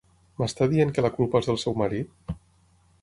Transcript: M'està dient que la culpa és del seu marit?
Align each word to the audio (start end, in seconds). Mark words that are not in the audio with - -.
M'està 0.41 0.67
dient 0.71 0.93
que 0.95 1.03
la 1.07 1.11
culpa 1.17 1.41
és 1.43 1.51
del 1.51 1.61
seu 1.65 1.77
marit? 1.83 2.37